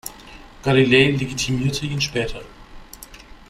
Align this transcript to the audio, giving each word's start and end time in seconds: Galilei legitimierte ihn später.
Galilei 0.63 1.11
legitimierte 1.11 1.85
ihn 1.85 2.01
später. 2.01 2.41